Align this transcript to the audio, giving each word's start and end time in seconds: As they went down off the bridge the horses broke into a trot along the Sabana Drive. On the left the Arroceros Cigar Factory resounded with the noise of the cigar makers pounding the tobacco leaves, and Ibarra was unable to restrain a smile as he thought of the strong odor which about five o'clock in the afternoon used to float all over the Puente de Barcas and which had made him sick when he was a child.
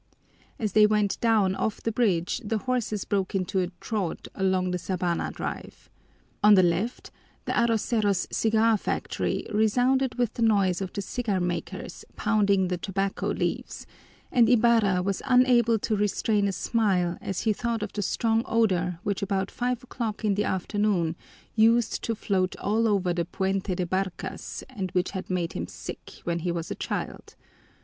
As 0.57 0.71
they 0.73 0.87
went 0.87 1.19
down 1.21 1.53
off 1.53 1.83
the 1.83 1.91
bridge 1.91 2.41
the 2.43 2.57
horses 2.57 3.05
broke 3.05 3.35
into 3.35 3.59
a 3.59 3.67
trot 3.79 4.27
along 4.33 4.71
the 4.71 4.79
Sabana 4.79 5.31
Drive. 5.31 5.91
On 6.41 6.55
the 6.55 6.63
left 6.63 7.11
the 7.45 7.51
Arroceros 7.51 8.25
Cigar 8.31 8.77
Factory 8.77 9.45
resounded 9.53 10.15
with 10.15 10.33
the 10.33 10.41
noise 10.41 10.81
of 10.81 10.91
the 10.91 11.03
cigar 11.03 11.39
makers 11.39 12.03
pounding 12.15 12.67
the 12.67 12.79
tobacco 12.79 13.27
leaves, 13.27 13.85
and 14.31 14.49
Ibarra 14.49 15.03
was 15.03 15.21
unable 15.23 15.77
to 15.77 15.95
restrain 15.95 16.47
a 16.47 16.51
smile 16.51 17.19
as 17.21 17.41
he 17.41 17.53
thought 17.53 17.83
of 17.83 17.93
the 17.93 18.01
strong 18.01 18.41
odor 18.47 18.97
which 19.03 19.21
about 19.21 19.51
five 19.51 19.83
o'clock 19.83 20.25
in 20.25 20.33
the 20.33 20.45
afternoon 20.45 21.15
used 21.53 22.01
to 22.05 22.15
float 22.15 22.55
all 22.55 22.87
over 22.87 23.13
the 23.13 23.25
Puente 23.25 23.75
de 23.75 23.85
Barcas 23.85 24.63
and 24.67 24.89
which 24.93 25.11
had 25.11 25.29
made 25.29 25.53
him 25.53 25.67
sick 25.67 26.21
when 26.23 26.39
he 26.39 26.51
was 26.51 26.71
a 26.71 26.81
child. 26.81 27.35